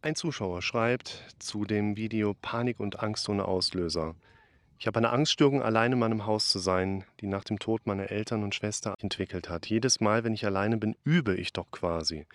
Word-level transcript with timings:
Ein 0.00 0.14
Zuschauer 0.14 0.62
schreibt 0.62 1.24
zu 1.40 1.64
dem 1.64 1.96
Video 1.96 2.32
Panik 2.40 2.78
und 2.78 3.02
Angst 3.02 3.28
ohne 3.28 3.46
Auslöser. 3.46 4.14
Ich 4.78 4.86
habe 4.86 4.98
eine 4.98 5.10
Angststörung, 5.10 5.60
alleine 5.60 5.94
in 5.94 5.98
meinem 5.98 6.24
Haus 6.24 6.50
zu 6.50 6.60
sein, 6.60 7.02
die 7.20 7.26
nach 7.26 7.42
dem 7.42 7.58
Tod 7.58 7.84
meiner 7.84 8.08
Eltern 8.08 8.44
und 8.44 8.54
Schwester 8.54 8.94
entwickelt 9.00 9.48
hat. 9.48 9.66
Jedes 9.66 9.98
Mal, 9.98 10.22
wenn 10.22 10.34
ich 10.34 10.46
alleine 10.46 10.76
bin, 10.76 10.94
übe 11.02 11.34
ich 11.34 11.52
doch 11.52 11.72
quasi. 11.72 12.26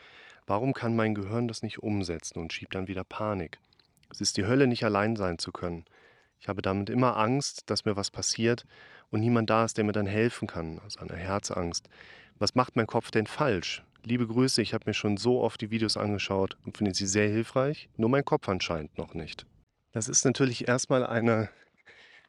Warum 0.46 0.73
kann 0.73 0.97
mein 0.97 1.15
Gehirn 1.15 1.47
das 1.47 1.63
nicht 1.63 1.81
umsetzen 1.81 2.40
und 2.40 2.52
schiebt 2.52 2.76
dann 2.76 2.90
wieder 2.90 3.06
Panik? 3.06 3.60
Es 4.12 4.20
ist 4.20 4.36
die 4.36 4.46
Hölle, 4.46 4.68
nicht 4.68 4.84
allein 4.84 5.16
sein 5.16 5.38
zu 5.38 5.54
können. 5.54 5.86
Ich 6.42 6.50
habe 6.50 6.62
damit 6.62 6.90
immer 6.90 7.16
Angst, 7.16 7.70
dass 7.70 7.86
mir 7.86 7.96
was 7.96 8.12
passiert 8.12 8.66
und 9.10 9.22
niemand 9.22 9.50
da 9.50 9.64
ist, 9.64 9.78
der 9.78 9.86
mir 9.86 9.94
dann 9.94 10.06
helfen 10.06 10.50
kann. 10.50 10.80
Also 10.84 11.00
eine 11.00 11.16
Herzangst. 11.16 11.88
Was 12.40 12.56
macht 12.56 12.76
mein 12.76 12.88
Kopf 12.88 13.10
denn 13.10 13.26
falsch? 13.26 13.84
Liebe 14.06 14.28
Grüße, 14.28 14.62
ich 14.62 14.74
habe 14.74 14.83
mir 14.85 14.94
schon 14.94 15.15
so 15.15 15.42
oft 15.42 15.62
die 15.62 15.72
Videos 15.72 15.96
angeschaut 15.96 16.58
und 16.66 16.76
finde 16.76 16.94
sie 16.94 17.08
sehr 17.08 17.30
hilfreich, 17.30 17.88
nur 17.95 18.09
mein 18.09 18.26
Kopf 18.26 18.49
anscheinend 18.49 18.98
noch 18.98 19.13
nicht. 19.13 19.45
Das 19.93 20.09
ist 20.09 20.26
natürlich 20.26 20.67
erstmal 20.67 21.05
eine 21.05 21.49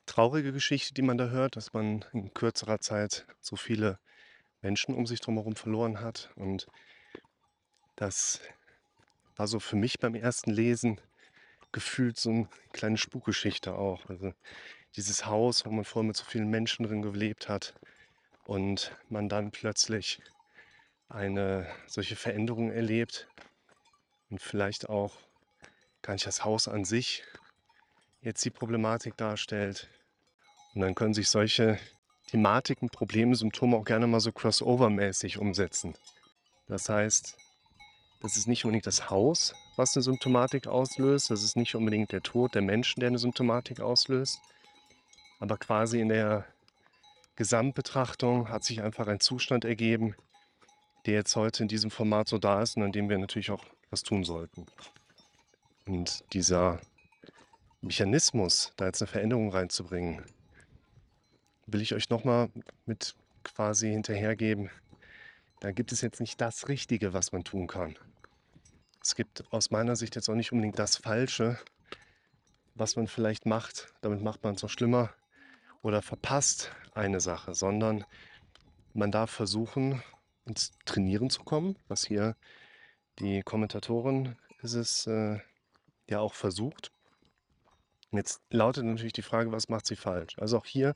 traurige 0.07 0.53
Geschichte, 0.53 0.95
die 0.95 1.03
man 1.03 1.19
da 1.19 1.31
hört, 1.31 1.57
dass 1.57 1.73
man 1.73 2.05
in 2.13 2.33
kürzerer 2.33 2.79
Zeit 2.79 3.27
so 3.41 3.57
viele 3.57 3.99
Menschen 4.63 4.95
um 4.95 5.05
sich 5.05 5.21
drumherum 5.21 5.57
verloren 5.57 6.01
hat. 6.01 6.31
Und 6.37 6.69
das 7.97 8.41
war 9.35 9.49
so 9.49 9.59
für 9.59 9.77
mich 9.77 9.99
beim 9.99 10.15
ersten 10.15 10.53
Lesen 10.53 11.01
gefühlt 11.73 12.17
so 12.19 12.31
eine 12.31 12.49
kleine 12.73 12.99
Spukgeschichte 12.99 13.75
auch. 13.75 14.09
Also 14.09 14.33
dieses 14.95 15.27
Haus, 15.27 15.67
wo 15.67 15.71
man 15.71 15.85
vorher 15.85 16.07
mit 16.07 16.17
so 16.17 16.25
vielen 16.25 16.51
Menschen 16.51 16.87
drin 16.87 17.03
gelebt 17.03 17.49
hat 17.49 17.75
und 18.45 18.97
man 19.09 19.29
dann 19.29 19.51
plötzlich 19.51 20.21
eine 21.09 21.67
solche 21.87 22.17
Veränderung 22.17 22.71
erlebt 22.71 23.29
und 24.31 24.41
vielleicht 24.41 24.89
auch 24.89 25.15
gar 26.03 26.15
nicht 26.15 26.27
das 26.27 26.45
Haus 26.45 26.69
an 26.69 26.85
sich 26.85 27.23
jetzt 28.21 28.45
die 28.45 28.51
Problematik 28.51 29.17
darstellt. 29.17 29.89
Und 30.75 30.81
dann 30.81 30.95
können 30.95 31.15
sich 31.15 31.29
solche 31.29 31.79
Thematiken, 32.29 32.89
Probleme, 32.89 33.35
Symptome 33.37 33.77
auch 33.77 33.85
gerne 33.85 34.07
mal 34.07 34.21
so 34.21 34.31
crossover-mäßig 34.31 35.39
umsetzen. 35.39 35.95
Das 36.67 36.89
heißt, 36.89 37.37
das 38.23 38.37
ist 38.37 38.49
nicht 38.49 38.65
unbedingt 38.65 38.87
das 38.87 39.11
Haus, 39.11 39.55
was 39.77 39.95
eine 39.95 40.03
Symptomatik 40.03 40.67
auslöst. 40.67 41.31
Das 41.31 41.43
ist 41.43 41.57
nicht 41.57 41.75
unbedingt 41.75 42.13
der 42.13 42.23
Tod 42.23 42.55
der 42.55 42.63
Menschen, 42.63 43.01
der 43.01 43.09
eine 43.09 43.19
Symptomatik 43.19 43.81
auslöst. 43.81 44.41
Aber 45.41 45.59
quasi 45.59 46.01
in 46.01 46.09
der 46.09 46.47
Gesamtbetrachtung 47.37 48.49
hat 48.49 48.65
sich 48.65 48.81
einfach 48.81 49.09
ein 49.09 49.21
Zustand 49.21 49.67
ergeben, 49.67 50.15
der 51.07 51.15
jetzt 51.15 51.37
heute 51.37 51.63
in 51.63 51.69
diesem 51.69 51.91
Format 51.91 52.29
so 52.29 52.39
da 52.39 52.63
ist 52.63 52.77
und 52.77 52.83
an 52.83 52.93
dem 52.93 53.09
wir 53.09 53.19
natürlich 53.19 53.51
auch 53.51 53.65
was 53.91 54.03
tun 54.03 54.25
sollten. 54.25 54.67
Und 55.87 56.25
dieser 56.33 56.81
Mechanismus, 57.83 58.73
da 58.77 58.87
jetzt 58.87 59.03
eine 59.03 59.09
Veränderung 59.09 59.51
reinzubringen, 59.51 60.25
will 61.67 61.83
ich 61.83 61.95
euch 61.95 62.09
nochmal 62.09 62.51
mit 62.87 63.15
quasi 63.43 63.91
hinterhergeben. 63.91 64.71
Da 65.61 65.73
gibt 65.73 65.93
es 65.93 66.01
jetzt 66.01 66.21
nicht 66.21 66.41
das 66.41 66.69
Richtige, 66.69 67.13
was 67.13 67.33
man 67.33 67.45
tun 67.45 67.67
kann. 67.67 67.97
Es 69.03 69.15
gibt 69.15 69.45
aus 69.53 69.71
meiner 69.71 69.97
Sicht 69.97 70.17
jetzt 70.17 70.31
auch 70.31 70.35
nicht 70.35 70.53
unbedingt 70.53 70.79
das 70.79 70.97
Falsche, 70.97 71.59
was 72.75 72.97
man 72.97 73.07
vielleicht 73.07 73.45
macht. 73.45 73.93
Damit 74.01 74.23
macht 74.23 74.43
man 74.43 74.55
es 74.55 74.63
noch 74.63 74.71
schlimmer 74.71 75.11
oder 75.83 76.01
verpasst 76.01 76.71
eine 76.95 77.21
Sache, 77.21 77.55
sondern 77.55 78.05
man 78.95 79.11
darf 79.13 79.31
versuchen, 79.31 80.03
ins 80.47 80.73
Trainieren 80.85 81.31
zu 81.31 81.43
kommen, 81.43 81.77
was 81.89 82.05
hier 82.05 82.37
die 83.19 83.43
Kommentatorin 83.43 84.37
ist 84.63 84.75
es 84.75 85.07
äh, 85.07 85.39
ja 86.09 86.21
auch 86.21 86.35
versucht. 86.35 86.91
Jetzt 88.11 88.43
lautet 88.51 88.85
natürlich 88.85 89.13
die 89.13 89.23
Frage, 89.23 89.53
was 89.53 89.69
macht 89.69 89.87
sie 89.87 89.97
falsch? 89.97 90.39
Also 90.39 90.59
auch 90.59 90.67
hier, 90.67 90.95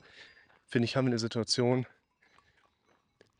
finde 0.65 0.85
ich, 0.85 0.95
haben 0.95 1.05
wir 1.05 1.11
eine 1.11 1.19
Situation, 1.19 1.85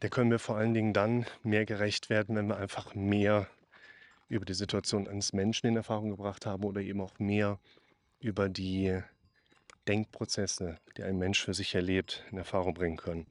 der 0.02 0.10
können 0.10 0.32
wir 0.32 0.40
vor 0.40 0.58
allen 0.58 0.74
Dingen 0.74 0.94
dann 0.94 1.26
mehr 1.44 1.66
gerecht 1.66 2.10
werden, 2.10 2.36
wenn 2.36 2.48
wir 2.48 2.58
einfach 2.58 2.96
mehr 2.96 3.48
über 4.28 4.46
die 4.46 4.54
Situation 4.54 5.08
eines 5.08 5.34
Menschen 5.34 5.68
in 5.68 5.76
Erfahrung 5.76 6.12
gebracht 6.12 6.46
haben 6.46 6.64
oder 6.64 6.82
eben 6.82 7.02
auch 7.02 7.18
mehr 7.20 7.60
über 8.20 8.48
die 8.48 9.02
Denkprozesse, 9.88 10.78
die 10.98 11.04
ein 11.04 11.18
Mensch 11.18 11.44
für 11.44 11.54
sich 11.54 11.74
erlebt, 11.74 12.24
in 12.32 12.38
Erfahrung 12.38 12.74
bringen 12.74 12.98
können. 12.98 13.28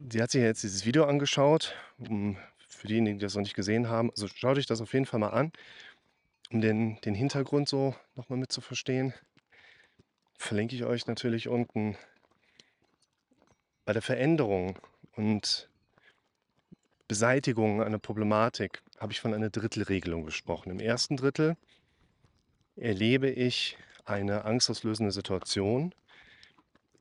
Sie 0.00 0.22
hat 0.22 0.30
sich 0.30 0.42
jetzt 0.42 0.62
dieses 0.62 0.86
Video 0.86 1.04
angeschaut, 1.04 1.74
für 2.68 2.86
diejenigen, 2.86 3.18
die 3.18 3.24
das 3.24 3.34
noch 3.34 3.42
nicht 3.42 3.56
gesehen 3.56 3.88
haben. 3.88 4.10
Also 4.10 4.28
schaut 4.28 4.56
euch 4.56 4.66
das 4.66 4.80
auf 4.80 4.92
jeden 4.92 5.06
Fall 5.06 5.18
mal 5.18 5.30
an, 5.30 5.52
um 6.52 6.60
den, 6.60 7.00
den 7.00 7.14
Hintergrund 7.14 7.68
so 7.68 7.96
nochmal 8.14 8.38
mit 8.38 8.52
zu 8.52 8.60
verstehen. 8.60 9.12
Verlinke 10.38 10.76
ich 10.76 10.84
euch 10.84 11.06
natürlich 11.06 11.48
unten. 11.48 11.96
Bei 13.84 13.92
der 13.92 14.02
Veränderung 14.02 14.78
und 15.16 15.68
Beseitigung 17.08 17.82
einer 17.82 17.98
Problematik 17.98 18.82
habe 19.00 19.12
ich 19.12 19.20
von 19.20 19.34
einer 19.34 19.50
Drittelregelung 19.50 20.24
gesprochen. 20.24 20.70
Im 20.70 20.78
ersten 20.78 21.16
Drittel 21.16 21.56
erlebe 22.76 23.30
ich 23.30 23.76
eine 24.04 24.44
angstauslösende 24.44 25.10
Situation 25.10 25.92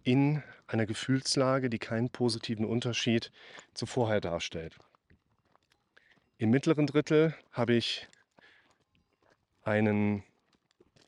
in 0.07 0.41
einer 0.67 0.85
Gefühlslage, 0.85 1.69
die 1.69 1.79
keinen 1.79 2.09
positiven 2.09 2.65
Unterschied 2.65 3.29
zu 3.73 3.85
vorher 3.85 4.21
darstellt. 4.21 4.77
Im 6.37 6.49
mittleren 6.49 6.87
Drittel 6.87 7.35
habe 7.51 7.73
ich 7.73 8.07
einen 9.63 10.23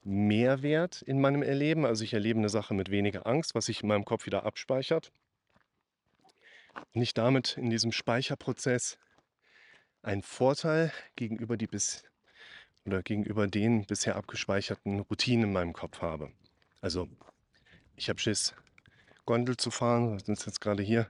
Mehrwert 0.03 1.01
in 1.01 1.21
meinem 1.21 1.43
Erleben. 1.43 1.85
Also 1.85 2.03
ich 2.03 2.13
erlebe 2.13 2.39
eine 2.39 2.49
Sache 2.49 2.73
mit 2.73 2.91
weniger 2.91 3.25
Angst, 3.25 3.55
was 3.55 3.67
sich 3.67 3.83
in 3.83 3.87
meinem 3.87 4.03
Kopf 4.03 4.25
wieder 4.25 4.45
abspeichert. 4.45 5.13
Und 6.93 7.01
ich 7.01 7.13
damit 7.13 7.55
in 7.55 7.69
diesem 7.69 7.93
Speicherprozess 7.93 8.97
einen 10.01 10.23
Vorteil 10.23 10.91
gegenüber, 11.15 11.55
die 11.55 11.67
bis, 11.67 12.03
oder 12.85 13.01
gegenüber 13.01 13.47
den 13.47 13.85
bisher 13.85 14.17
abgespeicherten 14.17 14.99
Routinen 14.99 15.45
in 15.45 15.53
meinem 15.53 15.73
Kopf 15.73 16.01
habe. 16.01 16.33
Also 16.81 17.07
ich 17.95 18.09
habe 18.09 18.19
Schiss, 18.19 18.53
Gondel 19.29 19.57
zu 19.57 19.69
fahren. 19.69 20.13
Wir 20.13 20.25
sind 20.25 20.43
jetzt 20.43 20.59
gerade 20.59 20.81
hier 20.81 21.05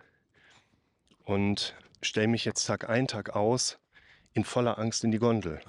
und 1.23 1.73
stelle 2.01 2.27
mich 2.27 2.43
jetzt 2.43 2.65
Tag 2.65 2.89
ein, 2.89 3.07
Tag 3.07 3.33
aus 3.33 3.79
in 4.33 4.43
voller 4.43 4.77
Angst 4.77 5.05
in 5.05 5.11
die 5.11 5.19
Gondel. 5.19 5.61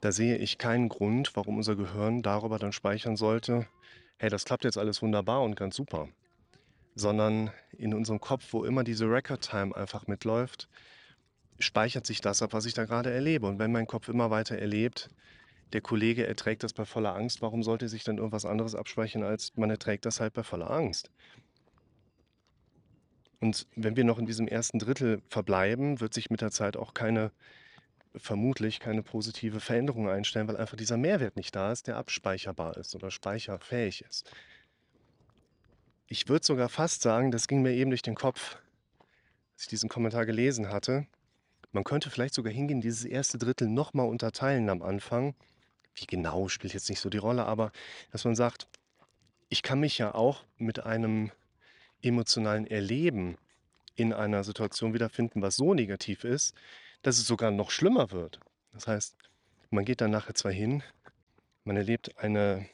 Da 0.00 0.12
sehe 0.12 0.36
ich 0.36 0.58
keinen 0.58 0.88
Grund, 0.88 1.34
warum 1.34 1.56
unser 1.56 1.74
Gehirn 1.74 2.22
darüber 2.22 2.60
dann 2.60 2.70
speichern 2.70 3.16
sollte, 3.16 3.66
hey, 4.18 4.30
das 4.30 4.44
klappt 4.44 4.62
jetzt 4.62 4.78
alles 4.78 5.02
wunderbar 5.02 5.42
und 5.42 5.56
ganz 5.56 5.74
super. 5.74 6.08
Sondern 6.94 7.50
in 7.76 7.94
unserem 7.94 8.20
Kopf, 8.20 8.52
wo 8.52 8.64
immer 8.64 8.84
diese 8.84 9.10
Record-Time 9.10 9.74
einfach 9.74 10.06
mitläuft, 10.06 10.68
speichert 11.58 12.06
sich 12.06 12.20
das 12.20 12.42
ab, 12.42 12.52
was 12.52 12.64
ich 12.64 12.74
da 12.74 12.84
gerade 12.84 13.10
erlebe. 13.10 13.48
Und 13.48 13.58
wenn 13.58 13.72
mein 13.72 13.88
Kopf 13.88 14.08
immer 14.08 14.30
weiter 14.30 14.56
erlebt, 14.56 15.10
der 15.72 15.80
Kollege 15.80 16.26
erträgt 16.26 16.62
das 16.62 16.72
bei 16.72 16.84
voller 16.84 17.14
Angst, 17.14 17.42
warum 17.42 17.62
sollte 17.62 17.88
sich 17.88 18.04
dann 18.04 18.18
irgendwas 18.18 18.44
anderes 18.44 18.74
abspeichern, 18.74 19.22
als 19.22 19.56
man 19.56 19.70
erträgt 19.70 20.06
das 20.06 20.20
halt 20.20 20.32
bei 20.32 20.42
voller 20.42 20.70
Angst? 20.70 21.10
Und 23.40 23.66
wenn 23.76 23.96
wir 23.96 24.04
noch 24.04 24.18
in 24.18 24.26
diesem 24.26 24.48
ersten 24.48 24.78
Drittel 24.78 25.22
verbleiben, 25.28 26.00
wird 26.00 26.14
sich 26.14 26.30
mit 26.30 26.40
der 26.40 26.50
Zeit 26.50 26.76
auch 26.76 26.94
keine, 26.94 27.30
vermutlich 28.16 28.80
keine 28.80 29.02
positive 29.02 29.60
Veränderung 29.60 30.08
einstellen, 30.08 30.48
weil 30.48 30.56
einfach 30.56 30.76
dieser 30.76 30.96
Mehrwert 30.96 31.36
nicht 31.36 31.54
da 31.54 31.70
ist, 31.70 31.86
der 31.86 31.96
abspeicherbar 31.96 32.76
ist 32.76 32.94
oder 32.96 33.10
speicherfähig 33.10 34.02
ist. 34.08 34.30
Ich 36.08 36.28
würde 36.28 36.44
sogar 36.44 36.68
fast 36.68 37.02
sagen, 37.02 37.30
das 37.30 37.46
ging 37.46 37.62
mir 37.62 37.72
eben 37.72 37.90
durch 37.90 38.02
den 38.02 38.14
Kopf, 38.14 38.56
als 39.54 39.64
ich 39.64 39.68
diesen 39.68 39.88
Kommentar 39.88 40.26
gelesen 40.26 40.70
hatte. 40.70 41.06
Man 41.70 41.84
könnte 41.84 42.10
vielleicht 42.10 42.34
sogar 42.34 42.52
hingehen, 42.52 42.80
dieses 42.80 43.04
erste 43.04 43.38
Drittel 43.38 43.68
nochmal 43.68 44.08
unterteilen 44.08 44.70
am 44.70 44.82
Anfang 44.82 45.34
wie 46.00 46.06
genau 46.06 46.48
spielt 46.48 46.74
jetzt 46.74 46.88
nicht 46.88 47.00
so 47.00 47.10
die 47.10 47.18
Rolle, 47.18 47.46
aber 47.46 47.72
dass 48.12 48.24
man 48.24 48.36
sagt, 48.36 48.66
ich 49.48 49.62
kann 49.62 49.80
mich 49.80 49.98
ja 49.98 50.14
auch 50.14 50.44
mit 50.56 50.84
einem 50.84 51.30
emotionalen 52.02 52.66
Erleben 52.66 53.38
in 53.94 54.12
einer 54.12 54.44
Situation 54.44 54.94
wiederfinden, 54.94 55.42
was 55.42 55.56
so 55.56 55.74
negativ 55.74 56.24
ist, 56.24 56.54
dass 57.02 57.18
es 57.18 57.26
sogar 57.26 57.50
noch 57.50 57.70
schlimmer 57.70 58.10
wird. 58.10 58.38
Das 58.72 58.86
heißt, 58.86 59.16
man 59.70 59.84
geht 59.84 60.00
dann 60.00 60.10
nachher 60.10 60.34
zwar 60.34 60.52
hin, 60.52 60.82
man 61.64 61.76
erlebt 61.76 62.16
eine 62.18 62.68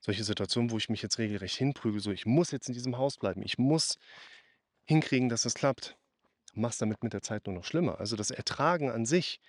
solche 0.00 0.24
Situation, 0.24 0.70
wo 0.70 0.76
ich 0.76 0.88
mich 0.88 1.02
jetzt 1.02 1.18
regelrecht 1.18 1.56
hinprüge, 1.56 2.00
so 2.00 2.10
ich 2.12 2.26
muss 2.26 2.50
jetzt 2.50 2.68
in 2.68 2.74
diesem 2.74 2.98
Haus 2.98 3.16
bleiben, 3.16 3.42
ich 3.42 3.58
muss 3.58 3.98
hinkriegen, 4.84 5.28
dass 5.28 5.42
das 5.42 5.54
klappt. 5.54 5.96
Machst 6.54 6.80
damit 6.80 7.02
mit 7.02 7.12
der 7.12 7.22
Zeit 7.22 7.46
nur 7.46 7.54
noch 7.54 7.64
schlimmer. 7.64 8.00
Also 8.00 8.16
das 8.16 8.30
Ertragen 8.30 8.90
an 8.90 9.04
sich 9.04 9.40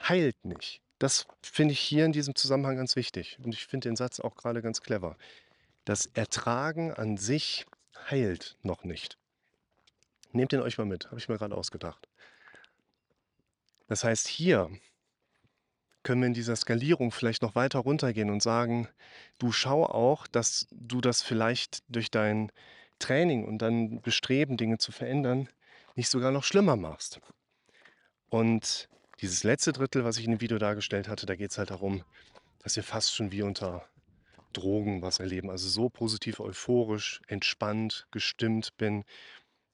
heilt 0.00 0.42
nicht. 0.44 0.80
Das 0.98 1.26
finde 1.42 1.72
ich 1.72 1.80
hier 1.80 2.04
in 2.04 2.12
diesem 2.12 2.34
Zusammenhang 2.34 2.76
ganz 2.76 2.96
wichtig. 2.96 3.38
Und 3.42 3.52
ich 3.52 3.66
finde 3.66 3.88
den 3.88 3.96
Satz 3.96 4.20
auch 4.20 4.34
gerade 4.34 4.62
ganz 4.62 4.80
clever. 4.80 5.16
Das 5.84 6.06
Ertragen 6.14 6.92
an 6.92 7.16
sich 7.16 7.66
heilt 8.10 8.56
noch 8.62 8.84
nicht. 8.84 9.18
Nehmt 10.32 10.52
den 10.52 10.60
euch 10.60 10.78
mal 10.78 10.84
mit, 10.84 11.06
habe 11.06 11.18
ich 11.18 11.28
mir 11.28 11.38
gerade 11.38 11.54
ausgedacht. 11.54 12.08
Das 13.88 14.04
heißt, 14.04 14.26
hier 14.26 14.70
können 16.02 16.20
wir 16.22 16.26
in 16.28 16.34
dieser 16.34 16.56
Skalierung 16.56 17.10
vielleicht 17.10 17.42
noch 17.42 17.54
weiter 17.54 17.80
runtergehen 17.80 18.30
und 18.30 18.42
sagen, 18.42 18.88
du 19.38 19.52
schau 19.52 19.84
auch, 19.84 20.26
dass 20.26 20.66
du 20.70 21.00
das 21.00 21.22
vielleicht 21.22 21.82
durch 21.88 22.10
dein 22.10 22.52
Training 22.98 23.44
und 23.44 23.58
dann 23.58 24.00
Bestreben, 24.00 24.56
Dinge 24.56 24.78
zu 24.78 24.92
verändern, 24.92 25.48
nicht 25.94 26.08
sogar 26.08 26.30
noch 26.30 26.44
schlimmer 26.44 26.76
machst. 26.76 27.20
Und 28.28 28.88
dieses 29.20 29.44
letzte 29.44 29.72
Drittel, 29.72 30.04
was 30.04 30.18
ich 30.18 30.24
in 30.24 30.32
dem 30.32 30.40
Video 30.40 30.58
dargestellt 30.58 31.08
hatte, 31.08 31.26
da 31.26 31.36
geht 31.36 31.50
es 31.50 31.58
halt 31.58 31.70
darum, 31.70 32.04
dass 32.62 32.76
wir 32.76 32.82
fast 32.82 33.14
schon 33.14 33.32
wie 33.32 33.42
unter 33.42 33.86
Drogen 34.52 35.02
was 35.02 35.20
erleben. 35.20 35.50
Also 35.50 35.68
so 35.68 35.88
positiv, 35.88 36.40
euphorisch, 36.40 37.20
entspannt, 37.26 38.06
gestimmt 38.10 38.76
bin, 38.76 39.04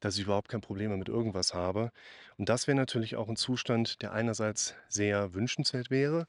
dass 0.00 0.16
ich 0.16 0.24
überhaupt 0.24 0.48
kein 0.48 0.60
Problem 0.60 0.88
mehr 0.88 0.98
mit 0.98 1.08
irgendwas 1.08 1.54
habe. 1.54 1.92
Und 2.36 2.48
das 2.48 2.66
wäre 2.66 2.76
natürlich 2.76 3.16
auch 3.16 3.28
ein 3.28 3.36
Zustand, 3.36 4.02
der 4.02 4.12
einerseits 4.12 4.74
sehr 4.88 5.34
wünschenswert 5.34 5.90
wäre, 5.90 6.26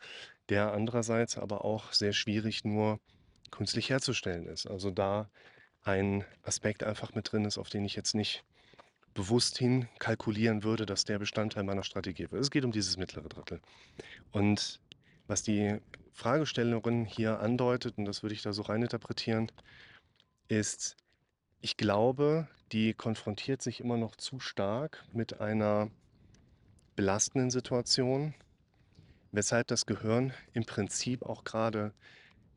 der 0.50 0.74
andererseits 0.74 1.38
aber 1.38 1.65
auch 1.65 1.92
sehr 1.92 2.13
schwierig 2.13 2.63
nur 2.63 3.00
künstlich 3.51 3.89
herzustellen 3.89 4.45
ist. 4.48 4.68
Also 4.68 4.92
da 4.92 5.30
ein 5.83 6.24
Aspekt 6.44 6.83
einfach 6.83 7.13
mit 7.15 7.31
drin 7.31 7.45
ist, 7.45 7.57
auf 7.57 7.69
den 7.69 7.86
ich 7.86 7.95
jetzt 7.95 8.15
nicht 8.15 8.44
bewusst 9.13 9.57
hin 9.57 9.88
kalkulieren 10.00 10.63
würde, 10.63 10.86
dass 10.86 11.06
der 11.06 11.19
Bestandteil 11.19 11.63
meiner 11.63 11.83
Strategie 11.83 12.31
wird. 12.31 12.42
Es 12.42 12.51
geht 12.51 12.65
um 12.65 12.71
dieses 12.71 12.98
mittlere 12.98 13.30
Drittel. 13.30 13.62
Und 14.31 14.80
was 15.27 15.44
die 15.44 15.80
Fragestellerin 16.13 17.06
hier 17.06 17.39
andeutet, 17.39 17.98
und 17.98 18.06
das 18.06 18.24
würde 18.24 18.36
ich 18.36 18.42
da 18.42 18.54
so 18.54 18.63
reininterpretieren, 18.63 19.51
ist, 20.48 20.95
ich 21.62 21.77
glaube, 21.77 22.48
die 22.71 22.94
konfrontiert 22.94 23.62
sich 23.62 23.80
immer 23.80 23.98
noch 23.98 24.15
zu 24.15 24.39
stark 24.39 25.04
mit 25.13 25.39
einer 25.39 25.89
belastenden 26.95 27.51
Situation, 27.51 28.33
weshalb 29.31 29.68
das 29.68 29.86
Gehirn 29.86 30.33
im 30.54 30.65
Prinzip 30.65 31.24
auch 31.24 31.44
gerade 31.44 31.94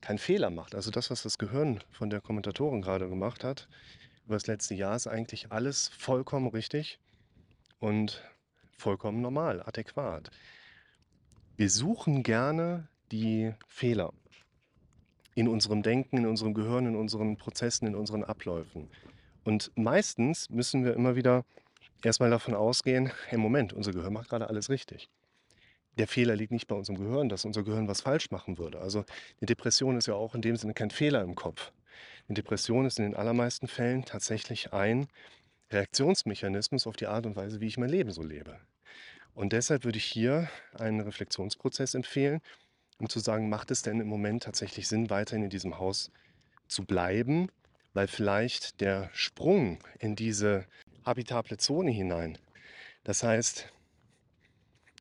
keinen 0.00 0.18
Fehler 0.18 0.50
macht. 0.50 0.74
Also 0.74 0.90
das, 0.90 1.10
was 1.10 1.22
das 1.22 1.38
Gehirn 1.38 1.82
von 1.90 2.10
der 2.10 2.20
Kommentatorin 2.20 2.82
gerade 2.82 3.08
gemacht 3.08 3.44
hat, 3.44 3.68
über 4.26 4.34
das 4.34 4.46
letzte 4.48 4.74
Jahr 4.74 4.96
ist 4.96 5.06
eigentlich 5.06 5.52
alles 5.52 5.88
vollkommen 5.88 6.48
richtig 6.48 6.98
und 7.78 8.22
vollkommen 8.76 9.20
normal, 9.20 9.62
adäquat. 9.62 10.30
Wir 11.56 11.70
suchen 11.70 12.22
gerne 12.22 12.88
die 13.12 13.54
Fehler 13.68 14.12
in 15.36 15.48
unserem 15.48 15.82
Denken, 15.82 16.18
in 16.18 16.26
unserem 16.26 16.54
Gehirn, 16.54 16.86
in 16.86 16.96
unseren 16.96 17.36
Prozessen, 17.36 17.86
in 17.86 17.94
unseren 17.94 18.24
Abläufen. 18.24 18.88
Und 19.44 19.70
meistens 19.76 20.50
müssen 20.50 20.84
wir 20.84 20.94
immer 20.94 21.14
wieder 21.14 21.44
erstmal 22.02 22.30
davon 22.30 22.54
ausgehen, 22.54 23.12
hey 23.28 23.38
Moment, 23.38 23.72
unser 23.72 23.92
Gehirn 23.92 24.12
macht 24.12 24.28
gerade 24.28 24.48
alles 24.48 24.70
richtig. 24.70 25.08
Der 25.98 26.08
Fehler 26.08 26.36
liegt 26.36 26.52
nicht 26.52 26.66
bei 26.66 26.74
unserem 26.74 26.98
Gehirn, 26.98 27.28
dass 27.28 27.44
unser 27.44 27.62
Gehirn 27.62 27.86
was 27.88 28.00
falsch 28.00 28.30
machen 28.30 28.58
würde. 28.58 28.80
Also 28.80 29.04
eine 29.40 29.46
Depression 29.46 29.96
ist 29.96 30.06
ja 30.06 30.14
auch 30.14 30.34
in 30.34 30.42
dem 30.42 30.56
Sinne 30.56 30.74
kein 30.74 30.90
Fehler 30.90 31.22
im 31.22 31.36
Kopf. 31.36 31.72
Eine 32.28 32.34
Depression 32.34 32.86
ist 32.86 32.98
in 32.98 33.04
den 33.04 33.16
allermeisten 33.16 33.68
Fällen 33.68 34.04
tatsächlich 34.04 34.72
ein 34.72 35.06
Reaktionsmechanismus 35.70 36.86
auf 36.86 36.96
die 36.96 37.06
Art 37.06 37.26
und 37.26 37.36
Weise, 37.36 37.60
wie 37.60 37.66
ich 37.66 37.78
mein 37.78 37.88
Leben 37.88 38.10
so 38.10 38.22
lebe. 38.22 38.58
Und 39.34 39.52
deshalb 39.52 39.84
würde 39.84 39.98
ich 39.98 40.04
hier 40.04 40.48
einen 40.78 41.00
Reflexionsprozess 41.00 41.94
empfehlen, 41.94 42.40
um 42.98 43.08
zu 43.08 43.18
sagen, 43.18 43.48
macht 43.48 43.70
es 43.70 43.82
denn 43.82 44.00
im 44.00 44.08
Moment 44.08 44.44
tatsächlich 44.44 44.88
Sinn, 44.88 45.10
weiterhin 45.10 45.44
in 45.44 45.50
diesem 45.50 45.78
Haus 45.78 46.10
zu 46.68 46.84
bleiben, 46.84 47.48
weil 47.92 48.08
vielleicht 48.08 48.80
der 48.80 49.10
Sprung 49.12 49.78
in 49.98 50.16
diese 50.16 50.66
habitable 51.04 51.58
Zone 51.58 51.90
hinein, 51.90 52.38
das 53.04 53.22
heißt, 53.22 53.72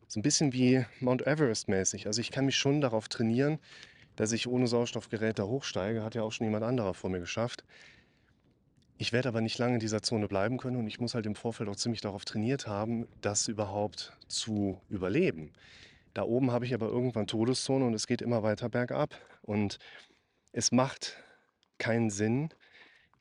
so 0.08 0.20
ein 0.20 0.24
bisschen 0.24 0.54
wie 0.54 0.86
Mount 1.00 1.26
Everest 1.26 1.68
mäßig. 1.68 2.08
Also 2.08 2.22
ich 2.22 2.32
kann 2.32 2.46
mich 2.46 2.56
schon 2.56 2.80
darauf 2.80 3.10
trainieren, 3.10 3.60
dass 4.16 4.32
ich 4.32 4.48
ohne 4.48 4.68
Sauerstoffgerät 4.68 5.40
da 5.40 5.44
hochsteige. 5.44 6.04
Hat 6.04 6.16
ja 6.16 6.24
auch 6.24 6.32
schon 6.32 6.46
jemand 6.46 6.64
anderer 6.64 6.94
vor 6.94 7.10
mir 7.10 7.20
geschafft. 7.20 7.64
Ich 8.98 9.12
werde 9.12 9.28
aber 9.28 9.42
nicht 9.42 9.58
lange 9.58 9.74
in 9.74 9.80
dieser 9.80 10.02
Zone 10.02 10.28
bleiben 10.28 10.58
können 10.58 10.78
und 10.78 10.88
ich 10.88 11.00
muss 11.00 11.16
halt 11.16 11.26
im 11.26 11.36
Vorfeld 11.36 11.70
auch 11.70 11.76
ziemlich 11.76 12.00
darauf 12.02 12.24
trainiert 12.24 12.66
haben, 12.66 13.08
das 13.20 13.50
überhaupt 13.50 14.14
zu 14.28 14.80
überleben. 14.90 15.52
Da 16.14 16.24
oben 16.24 16.52
habe 16.52 16.66
ich 16.66 16.74
aber 16.74 16.88
irgendwann 16.88 17.28
Todeszone 17.28 17.86
und 17.86 17.94
es 17.94 18.08
geht 18.08 18.22
immer 18.22 18.42
weiter 18.42 18.70
bergab. 18.70 19.14
Und 19.42 19.80
es 20.54 20.72
macht 20.72 21.18
keinen 21.78 22.10
Sinn, 22.10 22.50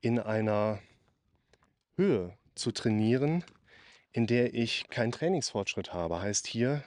in 0.00 0.20
einer 0.20 0.79
Höhe 1.96 2.37
zu 2.55 2.70
trainieren, 2.70 3.43
in 4.12 4.29
der 4.29 4.55
ich 4.55 4.88
keinen 4.91 5.11
Trainingsfortschritt 5.11 5.93
habe. 5.93 6.20
Heißt 6.20 6.46
hier 6.46 6.85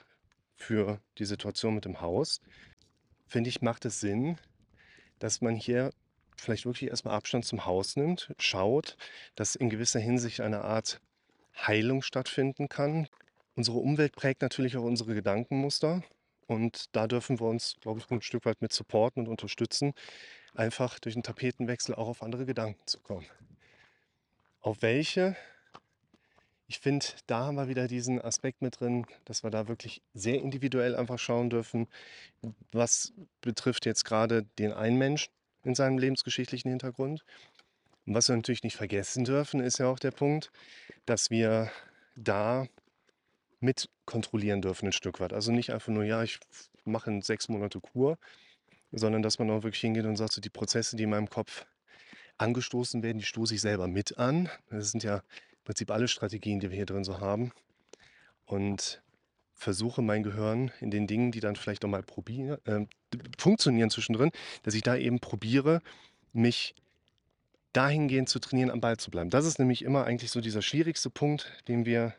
für 0.54 0.98
die 1.18 1.26
Situation 1.26 1.74
mit 1.74 1.84
dem 1.84 2.00
Haus, 2.00 2.40
finde 3.28 3.50
ich, 3.50 3.62
macht 3.62 3.84
es 3.84 4.00
Sinn, 4.00 4.38
dass 5.18 5.40
man 5.40 5.54
hier 5.54 5.92
vielleicht 6.36 6.66
wirklich 6.66 6.90
erstmal 6.90 7.14
Abstand 7.14 7.44
zum 7.44 7.66
Haus 7.66 7.96
nimmt, 7.96 8.32
schaut, 8.38 8.96
dass 9.34 9.56
in 9.56 9.70
gewisser 9.70 10.00
Hinsicht 10.00 10.40
eine 10.40 10.62
Art 10.62 11.00
Heilung 11.56 12.02
stattfinden 12.02 12.68
kann. 12.68 13.08
Unsere 13.54 13.78
Umwelt 13.78 14.14
prägt 14.14 14.42
natürlich 14.42 14.76
auch 14.76 14.84
unsere 14.84 15.14
Gedankenmuster 15.14 16.02
und 16.46 16.94
da 16.94 17.06
dürfen 17.06 17.40
wir 17.40 17.46
uns, 17.46 17.76
glaube 17.80 18.00
ich, 18.00 18.10
ein 18.10 18.22
Stück 18.22 18.44
weit 18.46 18.62
mit 18.62 18.72
supporten 18.72 19.24
und 19.24 19.28
unterstützen, 19.28 19.92
einfach 20.54 20.98
durch 20.98 21.16
einen 21.16 21.24
Tapetenwechsel 21.24 21.94
auch 21.94 22.08
auf 22.08 22.22
andere 22.22 22.46
Gedanken 22.46 22.86
zu 22.86 23.00
kommen. 23.00 23.26
Auf 24.60 24.82
welche? 24.82 25.36
Ich 26.70 26.80
finde, 26.80 27.06
da 27.26 27.46
haben 27.46 27.54
wir 27.54 27.68
wieder 27.68 27.88
diesen 27.88 28.20
Aspekt 28.20 28.60
mit 28.60 28.78
drin, 28.78 29.06
dass 29.24 29.42
wir 29.42 29.50
da 29.50 29.68
wirklich 29.68 30.02
sehr 30.12 30.40
individuell 30.40 30.94
einfach 30.94 31.18
schauen 31.18 31.48
dürfen, 31.48 31.88
was 32.72 33.14
betrifft 33.40 33.86
jetzt 33.86 34.04
gerade 34.04 34.44
den 34.58 34.72
einen 34.72 34.98
Menschen 34.98 35.32
in 35.64 35.74
seinem 35.74 35.96
lebensgeschichtlichen 35.96 36.68
Hintergrund. 36.68 37.24
Und 38.06 38.14
was 38.14 38.28
wir 38.28 38.36
natürlich 38.36 38.64
nicht 38.64 38.76
vergessen 38.76 39.24
dürfen, 39.24 39.60
ist 39.60 39.78
ja 39.78 39.86
auch 39.86 39.98
der 39.98 40.10
Punkt, 40.10 40.52
dass 41.06 41.30
wir 41.30 41.70
da 42.16 42.66
mit 43.60 43.88
kontrollieren 44.04 44.60
dürfen 44.60 44.88
ein 44.88 44.92
Stück 44.92 45.20
weit. 45.20 45.32
Also 45.32 45.52
nicht 45.52 45.72
einfach 45.72 45.92
nur, 45.92 46.04
ja, 46.04 46.22
ich 46.22 46.38
mache 46.84 47.10
in 47.10 47.22
sechs 47.22 47.48
Monate 47.48 47.80
Kur, 47.80 48.18
sondern 48.92 49.22
dass 49.22 49.38
man 49.38 49.50
auch 49.50 49.62
wirklich 49.62 49.80
hingeht 49.80 50.04
und 50.04 50.16
sagt, 50.16 50.32
so 50.34 50.42
die 50.42 50.50
Prozesse, 50.50 50.96
die 50.96 51.04
in 51.04 51.10
meinem 51.10 51.30
Kopf 51.30 51.64
angestoßen 52.36 53.02
werden, 53.02 53.18
die 53.18 53.24
stoße 53.24 53.54
ich 53.54 53.62
selber 53.62 53.88
mit 53.88 54.18
an. 54.18 54.50
Das 54.70 54.90
sind 54.90 55.02
ja 55.02 55.22
Prinzip 55.68 55.90
alle 55.90 56.08
Strategien, 56.08 56.60
die 56.60 56.70
wir 56.70 56.76
hier 56.76 56.86
drin 56.86 57.04
so 57.04 57.20
haben. 57.20 57.52
Und 58.46 59.02
versuche 59.52 60.00
mein 60.00 60.22
Gehirn 60.22 60.72
in 60.80 60.90
den 60.90 61.06
Dingen, 61.06 61.30
die 61.30 61.40
dann 61.40 61.56
vielleicht 61.56 61.84
auch 61.84 61.90
mal 61.90 62.02
probieren, 62.02 62.56
äh, 62.64 62.86
funktionieren 63.36 63.90
zwischendrin, 63.90 64.30
dass 64.62 64.72
ich 64.72 64.80
da 64.80 64.96
eben 64.96 65.20
probiere, 65.20 65.82
mich 66.32 66.74
dahingehend 67.74 68.30
zu 68.30 68.38
trainieren, 68.38 68.70
am 68.70 68.80
Ball 68.80 68.96
zu 68.96 69.10
bleiben. 69.10 69.28
Das 69.28 69.44
ist 69.44 69.58
nämlich 69.58 69.82
immer 69.82 70.04
eigentlich 70.04 70.30
so 70.30 70.40
dieser 70.40 70.62
schwierigste 70.62 71.10
Punkt, 71.10 71.52
den 71.68 71.84
wir 71.84 72.14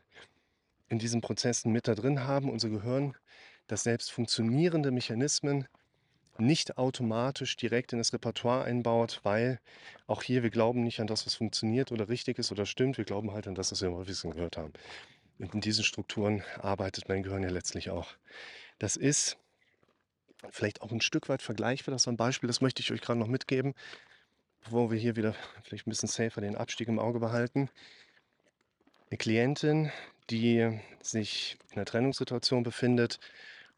in 0.88 1.00
diesen 1.00 1.22
Prozessen 1.22 1.72
mit 1.72 1.88
da 1.88 1.96
drin 1.96 2.26
haben. 2.26 2.52
Unser 2.52 2.70
Gehirn, 2.70 3.16
das 3.66 3.82
selbst 3.82 4.12
funktionierende 4.12 4.92
Mechanismen 4.92 5.68
nicht 6.40 6.78
automatisch 6.78 7.56
direkt 7.56 7.94
in 7.94 8.00
das 8.00 8.14
Repertoire 8.14 8.64
einbaut, 8.64 9.20
weil 9.24 9.60
auch 10.08 10.24
hier 10.24 10.44
wir 10.44 10.50
glauben 10.50 10.84
nicht 10.84 11.00
an 11.00 11.08
das, 11.08 11.26
was 11.26 11.36
funktioniert 11.36 11.92
oder 11.92 12.10
richtig 12.10 12.40
ist 12.40 12.52
oder 12.52 12.66
stimmt. 12.66 12.98
Wir 12.98 13.06
glauben 13.06 13.32
halt 13.32 13.48
an 13.48 13.56
das, 13.56 13.72
was 13.72 13.82
wir 13.82 13.90
im 13.90 13.96
häufigsten 13.96 14.32
gehört 14.32 14.58
haben. 14.58 14.74
Und 15.40 15.54
in 15.54 15.62
diesen 15.62 15.84
Strukturen 15.84 16.44
arbeitet 16.60 17.08
mein 17.08 17.24
Gehirn 17.24 17.44
ja 17.44 17.50
letztlich 17.50 17.90
auch. 17.90 18.10
Das 18.78 18.96
ist 18.96 19.38
vielleicht 20.50 20.82
auch 20.82 20.92
ein 20.92 21.02
Stück 21.02 21.30
weit 21.30 21.42
vergleichbar. 21.42 21.94
Das 21.94 22.04
ist 22.04 22.08
ein 22.08 22.18
Beispiel, 22.18 22.48
das 22.48 22.62
möchte 22.62 22.82
ich 22.82 22.92
euch 22.92 23.02
gerade 23.02 23.20
noch 23.20 23.28
mitgeben, 23.28 23.74
bevor 24.64 24.92
wir 24.92 24.98
hier 24.98 25.16
wieder 25.16 25.36
vielleicht 25.64 25.88
ein 25.88 25.92
bisschen 25.92 26.10
safer 26.10 26.42
den 26.42 26.56
Abstieg 26.56 26.88
im 26.88 27.00
Auge 27.00 27.20
behalten. 27.20 27.70
Eine 29.10 29.18
Klientin, 29.18 29.92
die 30.30 30.80
sich 31.02 31.58
in 31.70 31.78
einer 31.78 31.86
Trennungssituation 31.86 32.64
befindet 32.64 33.20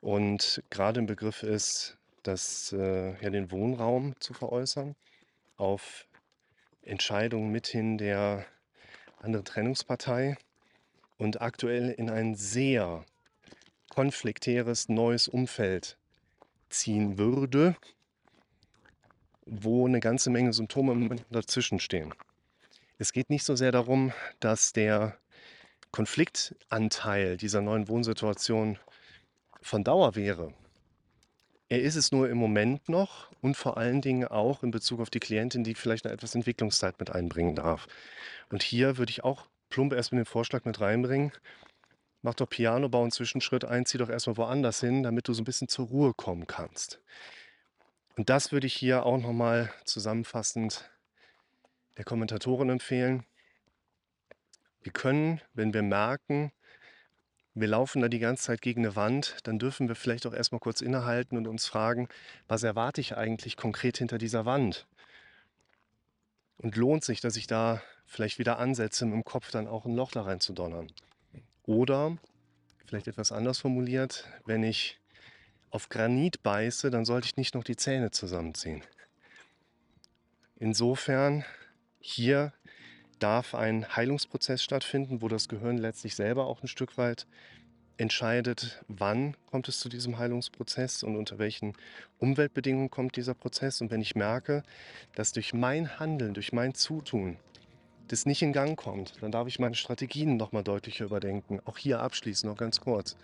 und 0.01 0.61
gerade 0.69 0.99
im 0.99 1.05
Begriff 1.05 1.43
ist, 1.43 1.97
das, 2.23 2.73
äh, 2.73 3.21
ja, 3.21 3.29
den 3.29 3.51
Wohnraum 3.51 4.15
zu 4.19 4.33
veräußern 4.33 4.95
auf 5.57 6.07
Entscheidungen 6.81 7.51
mithin 7.51 7.97
der 7.97 8.45
anderen 9.19 9.45
Trennungspartei 9.45 10.37
und 11.17 11.41
aktuell 11.41 11.89
in 11.89 12.09
ein 12.09 12.35
sehr 12.35 13.05
konfliktäres 13.89 14.89
neues 14.89 15.27
Umfeld 15.27 15.97
ziehen 16.69 17.17
würde, 17.17 17.75
wo 19.45 19.85
eine 19.85 19.99
ganze 19.99 20.29
Menge 20.29 20.53
Symptome 20.53 21.17
dazwischen 21.29 21.79
stehen. 21.79 22.13
Es 22.97 23.13
geht 23.13 23.29
nicht 23.29 23.43
so 23.43 23.55
sehr 23.55 23.71
darum, 23.71 24.13
dass 24.39 24.73
der 24.73 25.17
Konfliktanteil 25.91 27.35
dieser 27.37 27.61
neuen 27.61 27.87
Wohnsituation 27.87 28.79
von 29.61 29.83
Dauer 29.83 30.15
wäre. 30.15 30.53
Er 31.71 31.81
ist 31.81 31.95
es 31.95 32.11
nur 32.11 32.29
im 32.29 32.37
Moment 32.37 32.89
noch 32.89 33.31
und 33.39 33.55
vor 33.55 33.77
allen 33.77 34.01
Dingen 34.01 34.27
auch 34.27 34.61
in 34.61 34.71
Bezug 34.71 34.99
auf 34.99 35.09
die 35.09 35.21
Klientin, 35.21 35.63
die 35.63 35.73
vielleicht 35.73 36.03
noch 36.03 36.11
etwas 36.11 36.35
Entwicklungszeit 36.35 36.99
mit 36.99 37.11
einbringen 37.11 37.55
darf. 37.55 37.87
Und 38.49 38.61
hier 38.61 38.97
würde 38.97 39.09
ich 39.09 39.23
auch 39.23 39.47
plump 39.69 39.93
erstmal 39.93 40.19
den 40.19 40.25
Vorschlag 40.25 40.65
mit 40.65 40.81
reinbringen, 40.81 41.31
mach 42.23 42.33
doch 42.33 42.49
Pianobau 42.49 43.03
einen 43.03 43.11
Zwischenschritt 43.11 43.63
ein, 43.63 43.85
zieh 43.85 43.97
doch 43.97 44.09
erstmal 44.09 44.35
woanders 44.35 44.81
hin, 44.81 45.01
damit 45.01 45.29
du 45.29 45.33
so 45.33 45.43
ein 45.43 45.45
bisschen 45.45 45.69
zur 45.69 45.87
Ruhe 45.87 46.13
kommen 46.13 46.45
kannst. 46.45 46.99
Und 48.17 48.29
das 48.29 48.51
würde 48.51 48.67
ich 48.67 48.73
hier 48.73 49.05
auch 49.05 49.17
nochmal 49.17 49.71
zusammenfassend 49.85 50.91
der 51.95 52.03
Kommentatorin 52.03 52.69
empfehlen. 52.69 53.23
Wir 54.81 54.91
können, 54.91 55.39
wenn 55.53 55.73
wir 55.73 55.83
merken, 55.83 56.51
wir 57.53 57.67
laufen 57.67 58.01
da 58.01 58.07
die 58.07 58.19
ganze 58.19 58.43
Zeit 58.43 58.61
gegen 58.61 58.85
eine 58.85 58.95
Wand, 58.95 59.37
dann 59.43 59.59
dürfen 59.59 59.87
wir 59.87 59.95
vielleicht 59.95 60.25
auch 60.25 60.33
erstmal 60.33 60.59
kurz 60.59 60.81
innehalten 60.81 61.37
und 61.37 61.47
uns 61.47 61.65
fragen, 61.65 62.07
was 62.47 62.63
erwarte 62.63 63.01
ich 63.01 63.17
eigentlich 63.17 63.57
konkret 63.57 63.97
hinter 63.97 64.17
dieser 64.17 64.45
Wand? 64.45 64.87
Und 66.57 66.75
lohnt 66.75 67.03
sich, 67.03 67.19
dass 67.21 67.35
ich 67.35 67.47
da 67.47 67.81
vielleicht 68.05 68.39
wieder 68.39 68.59
ansetze, 68.59 69.05
dem 69.05 69.23
Kopf 69.23 69.51
dann 69.51 69.67
auch 69.67 69.85
ein 69.85 69.95
Loch 69.95 70.11
da 70.11 70.21
rein 70.21 70.39
zu 70.39 70.53
donnern? 70.53 70.87
Oder, 71.63 72.17
vielleicht 72.85 73.07
etwas 73.07 73.31
anders 73.31 73.59
formuliert, 73.59 74.27
wenn 74.45 74.63
ich 74.63 74.99
auf 75.71 75.89
Granit 75.89 76.43
beiße, 76.43 76.91
dann 76.91 77.05
sollte 77.05 77.25
ich 77.25 77.37
nicht 77.37 77.55
noch 77.55 77.63
die 77.63 77.77
Zähne 77.77 78.11
zusammenziehen. 78.11 78.83
Insofern, 80.57 81.43
hier 81.99 82.53
darf 83.21 83.55
ein 83.55 83.95
Heilungsprozess 83.95 84.63
stattfinden, 84.63 85.21
wo 85.21 85.27
das 85.27 85.47
Gehirn 85.47 85.77
letztlich 85.77 86.15
selber 86.15 86.45
auch 86.47 86.61
ein 86.63 86.67
Stück 86.67 86.97
weit 86.97 87.27
entscheidet, 87.97 88.83
wann 88.87 89.35
kommt 89.45 89.67
es 89.67 89.79
zu 89.79 89.87
diesem 89.87 90.17
Heilungsprozess 90.17 91.03
und 91.03 91.15
unter 91.15 91.37
welchen 91.37 91.73
Umweltbedingungen 92.17 92.89
kommt 92.89 93.15
dieser 93.15 93.35
Prozess. 93.35 93.79
Und 93.79 93.91
wenn 93.91 94.01
ich 94.01 94.15
merke, 94.15 94.63
dass 95.13 95.33
durch 95.33 95.53
mein 95.53 95.99
Handeln, 95.99 96.33
durch 96.33 96.51
mein 96.51 96.73
Zutun 96.73 97.37
das 98.07 98.25
nicht 98.25 98.41
in 98.41 98.53
Gang 98.53 98.77
kommt, 98.77 99.21
dann 99.21 99.31
darf 99.31 99.47
ich 99.47 99.59
meine 99.59 99.75
Strategien 99.75 100.35
nochmal 100.35 100.63
deutlicher 100.63 101.05
überdenken. 101.05 101.59
Auch 101.65 101.77
hier 101.77 102.01
abschließend 102.01 102.49
noch 102.51 102.57
ganz 102.57 102.81
kurz. 102.81 103.15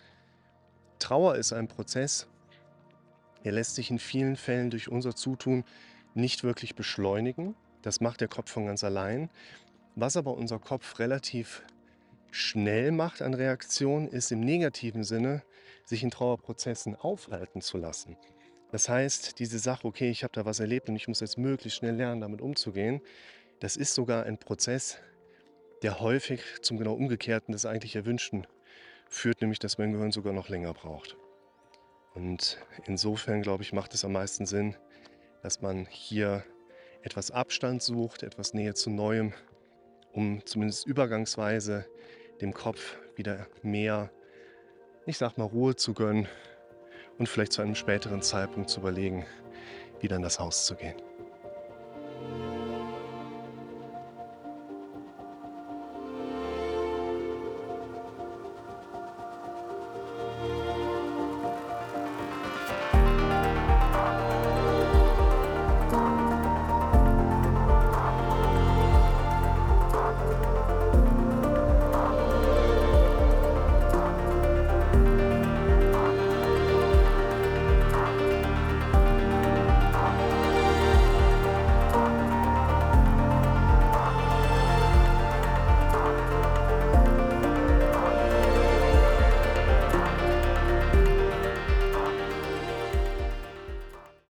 Trauer 0.99 1.35
ist 1.35 1.53
ein 1.53 1.67
Prozess, 1.67 2.27
der 3.43 3.51
lässt 3.53 3.75
sich 3.75 3.89
in 3.89 3.99
vielen 3.99 4.35
Fällen 4.35 4.69
durch 4.69 4.89
unser 4.89 5.15
Zutun 5.15 5.63
nicht 6.13 6.43
wirklich 6.43 6.75
beschleunigen. 6.75 7.55
Das 7.81 8.01
macht 8.01 8.21
der 8.21 8.27
Kopf 8.27 8.51
von 8.51 8.65
ganz 8.65 8.83
allein. 8.83 9.29
Was 9.99 10.15
aber 10.15 10.37
unser 10.37 10.59
Kopf 10.59 10.99
relativ 10.99 11.63
schnell 12.29 12.91
macht 12.91 13.23
an 13.23 13.33
Reaktionen, 13.33 14.07
ist 14.07 14.31
im 14.31 14.41
negativen 14.41 15.03
Sinne, 15.03 15.41
sich 15.85 16.03
in 16.03 16.11
Trauerprozessen 16.11 16.95
aufhalten 16.95 17.61
zu 17.61 17.79
lassen. 17.79 18.15
Das 18.71 18.89
heißt, 18.89 19.39
diese 19.39 19.57
Sache, 19.57 19.87
okay, 19.87 20.11
ich 20.11 20.23
habe 20.23 20.33
da 20.33 20.45
was 20.45 20.59
erlebt 20.59 20.87
und 20.87 20.95
ich 20.95 21.07
muss 21.07 21.21
jetzt 21.21 21.39
möglichst 21.39 21.79
schnell 21.79 21.95
lernen, 21.95 22.21
damit 22.21 22.41
umzugehen, 22.41 23.01
das 23.59 23.75
ist 23.75 23.95
sogar 23.95 24.27
ein 24.27 24.37
Prozess, 24.37 24.99
der 25.81 25.99
häufig 25.99 26.41
zum 26.61 26.77
genau 26.77 26.93
umgekehrten 26.93 27.51
des 27.51 27.65
eigentlich 27.65 27.95
Erwünschten 27.95 28.45
führt, 29.09 29.41
nämlich 29.41 29.57
dass 29.57 29.79
mein 29.79 29.93
Gehirn 29.93 30.11
sogar 30.11 30.31
noch 30.31 30.47
länger 30.47 30.75
braucht. 30.75 31.17
Und 32.13 32.59
insofern, 32.85 33.41
glaube 33.41 33.63
ich, 33.63 33.73
macht 33.73 33.95
es 33.95 34.05
am 34.05 34.11
meisten 34.11 34.45
Sinn, 34.45 34.75
dass 35.41 35.63
man 35.63 35.87
hier 35.87 36.43
etwas 37.01 37.31
Abstand 37.31 37.81
sucht, 37.81 38.21
etwas 38.21 38.53
Nähe 38.53 38.75
zu 38.75 38.91
Neuem 38.91 39.33
um 40.17 40.43
zumindest 40.45 40.87
übergangsweise 40.87 41.85
dem 42.41 42.51
Kopf 42.51 42.97
wieder 43.15 43.45
mehr, 43.61 44.09
ich 45.05 45.19
sag 45.19 45.37
mal, 45.37 45.45
Ruhe 45.45 45.75
zu 45.75 45.93
gönnen 45.93 46.27
und 47.19 47.29
vielleicht 47.29 47.53
zu 47.53 47.61
einem 47.61 47.75
späteren 47.75 48.23
Zeitpunkt 48.23 48.71
zu 48.71 48.79
überlegen, 48.79 49.25
wieder 49.99 50.15
in 50.15 50.23
das 50.23 50.39
Haus 50.39 50.65
zu 50.65 50.75
gehen. 50.75 50.95